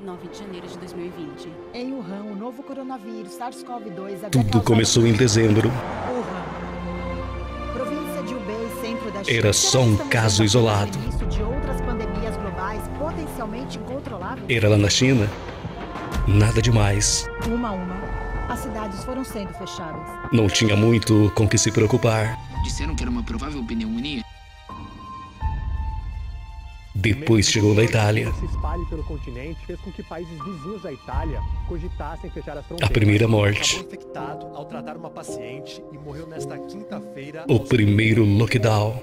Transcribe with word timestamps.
9 0.00 0.28
de 0.28 0.38
janeiro 0.38 0.66
de 0.66 0.78
2020. 0.78 1.48
Em 1.74 1.92
Wuhan, 1.92 2.22
o 2.32 2.34
novo 2.34 2.62
coronavírus 2.62 3.32
SARS-CoV-2 3.38 4.14
havia 4.14 4.30
Tudo 4.30 4.44
causado 4.44 4.64
começou 4.64 5.06
em 5.06 5.12
dezembro. 5.12 5.68
Wuhan. 5.68 7.74
Província 7.74 8.22
de 8.22 8.34
Hubei, 8.34 8.68
centro 8.80 9.10
da 9.10 9.22
China. 9.22 9.38
Era 9.38 9.52
só 9.52 9.82
um 9.82 9.96
caso 10.08 10.42
isolado. 10.42 10.96
de 11.28 11.42
outras 11.42 11.82
pandemias 11.82 12.34
globais 12.38 12.80
potencialmente 12.98 13.78
incontroláveis. 13.78 14.46
Era 14.48 14.70
lá 14.70 14.78
na 14.78 14.88
China? 14.88 15.28
Nada 16.26 16.62
demais. 16.62 17.28
Uma 17.46 17.68
a 17.68 17.72
uma, 17.72 17.94
as 18.48 18.60
cidades 18.60 19.04
foram 19.04 19.22
sendo 19.22 19.52
fechadas. 19.52 20.00
Não 20.32 20.46
tinha 20.46 20.74
muito 20.76 21.30
com 21.34 21.46
que 21.46 21.58
se 21.58 21.70
preocupar. 21.70 22.38
Disseram 22.64 22.94
que 22.94 23.02
era 23.02 23.10
uma 23.10 23.22
provável 23.22 23.62
pneumonia. 23.62 24.22
Países 30.02 30.38
vizinhos 30.44 30.82
da 30.82 30.92
Itália. 30.92 31.40
A 32.82 32.88
primeira 32.88 33.28
morte. 33.28 33.86
O 37.48 37.60
primeiro 37.60 38.24
lockdown. 38.24 39.02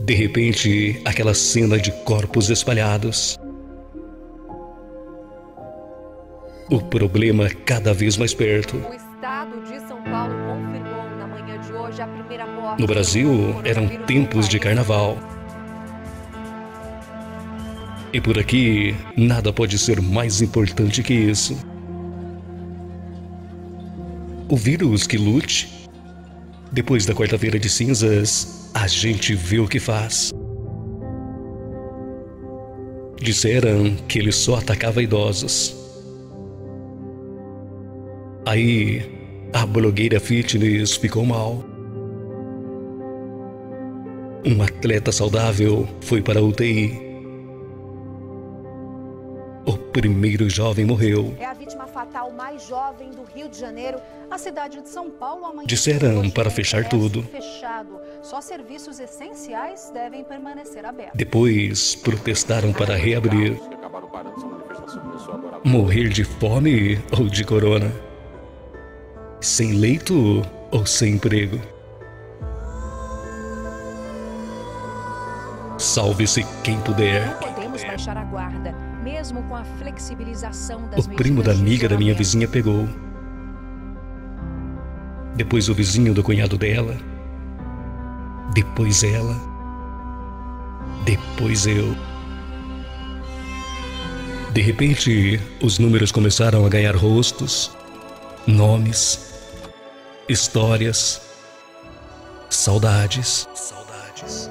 De 0.00 0.14
repente, 0.14 1.00
aquela 1.04 1.34
cena 1.34 1.78
de 1.78 1.90
corpos 2.04 2.50
espalhados. 2.50 3.38
O 6.70 6.80
problema 6.80 7.48
cada 7.64 7.92
vez 7.92 8.16
mais 8.16 8.34
perto. 8.34 8.76
O 8.76 8.94
estado 8.94 9.60
de 9.64 9.83
No 12.78 12.86
Brasil, 12.86 13.60
eram 13.64 13.86
tempos 14.06 14.48
de 14.48 14.58
carnaval. 14.58 15.18
E 18.12 18.20
por 18.20 18.38
aqui, 18.38 18.94
nada 19.16 19.52
pode 19.52 19.76
ser 19.78 20.00
mais 20.00 20.40
importante 20.40 21.02
que 21.02 21.12
isso. 21.12 21.56
O 24.48 24.56
vírus 24.56 25.06
que 25.06 25.16
lute. 25.16 25.88
Depois 26.70 27.06
da 27.06 27.14
quarta-feira 27.14 27.58
de 27.58 27.68
cinzas, 27.68 28.70
a 28.74 28.86
gente 28.86 29.34
vê 29.34 29.58
o 29.58 29.66
que 29.66 29.80
faz. 29.80 30.32
Disseram 33.20 33.96
que 34.08 34.18
ele 34.18 34.32
só 34.32 34.56
atacava 34.56 35.02
idosos. 35.02 35.74
Aí, 38.46 39.02
a 39.52 39.64
blogueira 39.64 40.20
fitness 40.20 40.96
ficou 40.96 41.24
mal. 41.24 41.73
Um 44.46 44.62
atleta 44.62 45.10
saudável 45.10 45.88
foi 46.02 46.20
para 46.20 46.38
a 46.38 46.42
UTI. 46.42 47.00
O 49.66 49.78
primeiro 49.78 50.50
jovem 50.50 50.84
morreu. 50.84 51.34
É 51.38 51.46
a 51.46 51.54
vítima 51.54 51.86
fatal 51.86 52.30
mais 52.30 52.68
jovem 52.68 53.10
do 53.10 53.24
Rio 53.24 53.48
de 53.48 53.58
Janeiro. 53.58 53.98
A 54.30 54.36
cidade 54.36 54.82
de 54.82 54.88
São 54.90 55.10
Paulo 55.10 55.46
amanhã. 55.46 55.66
Disseram 55.66 56.28
para 56.28 56.50
fechar 56.50 56.86
tudo. 56.86 57.22
Fechado. 57.22 57.98
Só 58.22 58.42
serviços 58.42 59.00
essenciais 59.00 59.90
devem 59.94 60.22
permanecer 60.22 60.84
abertos. 60.84 61.16
Depois 61.16 61.94
protestaram 61.94 62.70
para 62.70 62.94
reabrir. 62.96 63.58
Morrer 65.64 66.10
de 66.10 66.24
fome 66.24 67.00
ou 67.18 67.30
de 67.30 67.44
corona? 67.44 67.90
Sem 69.40 69.72
leito 69.72 70.42
ou 70.70 70.84
sem 70.84 71.14
emprego? 71.14 71.58
Salve-se 75.94 76.44
quem 76.64 76.80
puder. 76.80 77.24
Não 77.24 77.52
podemos 77.52 77.84
baixar 77.84 78.16
a 78.16 78.24
guarda, 78.24 78.72
mesmo 79.04 79.44
com 79.44 79.54
a 79.54 79.62
flexibilização 79.62 80.86
O 80.86 80.88
das 80.88 81.06
primo 81.06 81.40
da 81.40 81.52
amiga 81.52 81.88
da 81.88 81.96
minha 81.96 82.12
vizinha 82.12 82.48
pegou. 82.48 82.88
Depois 85.36 85.68
o 85.68 85.74
vizinho 85.74 86.12
do 86.12 86.20
cunhado 86.20 86.58
dela. 86.58 86.96
Depois 88.54 89.04
ela. 89.04 89.36
Depois 91.04 91.64
eu. 91.64 91.94
De 94.52 94.62
repente, 94.62 95.40
os 95.62 95.78
números 95.78 96.10
começaram 96.10 96.66
a 96.66 96.68
ganhar 96.68 96.96
rostos, 96.96 97.70
nomes, 98.48 99.32
histórias, 100.28 101.22
saudades. 102.50 103.46
Saudades. 103.54 104.50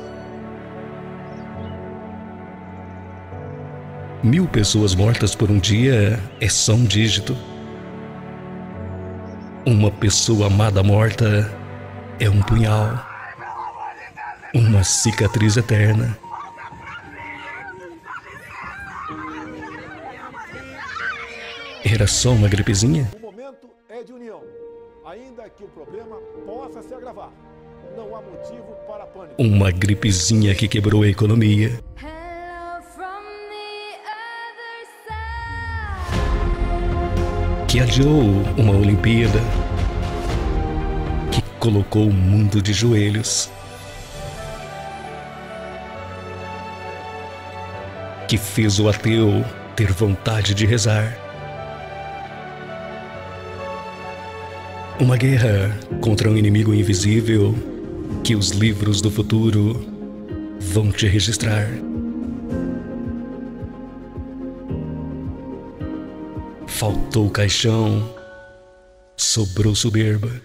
Mil 4.23 4.47
pessoas 4.47 4.95
mortas 4.95 5.35
por 5.35 5.51
um 5.51 5.59
dia 5.59 6.17
é 6.39 6.47
só 6.47 6.75
um 6.75 6.85
dígito. 6.85 7.35
Uma 9.65 9.91
pessoa 9.91 10.47
amada 10.47 10.81
morta 10.81 11.51
é 12.21 12.29
um 12.29 12.41
punhal. 12.41 13.05
Uma 14.55 14.81
cicatriz 14.81 15.57
eterna. 15.57 16.17
Era 21.83 22.07
só 22.07 22.31
uma 22.31 22.47
gripezinha? 22.47 23.11
O 23.17 23.19
momento 23.19 23.67
é 23.89 24.03
de 24.03 24.13
união. 24.13 24.41
Ainda 25.05 25.49
que 25.49 25.65
o 25.65 25.67
problema 25.67 26.15
possa 26.45 26.81
se 26.81 26.93
agravar, 26.93 27.29
não 27.97 28.15
há 28.15 28.21
motivo 28.21 28.73
para 28.87 29.05
pânico. 29.05 29.35
Uma 29.37 29.69
gripezinha 29.69 30.55
que 30.55 30.69
quebrou 30.69 31.03
a 31.03 31.09
economia. 31.09 31.77
Que 37.73 37.79
adiou 37.79 38.21
uma 38.55 38.77
Olimpíada. 38.77 39.39
Que 41.31 41.41
colocou 41.57 42.07
o 42.07 42.13
mundo 42.13 42.61
de 42.61 42.71
joelhos. 42.71 43.49
Que 48.27 48.37
fez 48.37 48.77
o 48.77 48.87
ateu 48.87 49.43
ter 49.75 49.91
vontade 49.91 50.53
de 50.53 50.67
rezar. 50.67 51.17
Uma 54.99 55.17
guerra 55.17 55.75
contra 55.99 56.29
um 56.29 56.37
inimigo 56.37 56.75
invisível 56.75 57.55
que 58.23 58.35
os 58.35 58.51
livros 58.51 59.01
do 59.01 59.09
futuro 59.09 59.83
vão 60.59 60.91
te 60.91 61.07
registrar. 61.07 61.67
Faltou 66.75 67.29
caixão, 67.29 68.13
sobrou 69.15 69.75
soberba. 69.75 70.41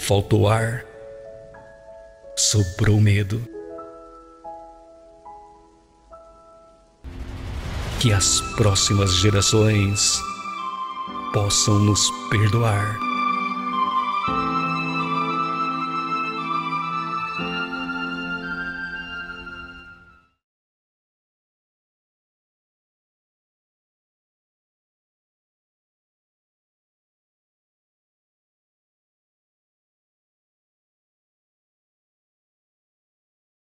Faltou 0.00 0.48
ar, 0.48 0.84
sobrou 2.36 3.00
medo. 3.00 3.40
Que 8.00 8.12
as 8.12 8.40
próximas 8.56 9.14
gerações 9.14 10.20
possam 11.32 11.78
nos 11.78 12.10
perdoar. 12.30 13.11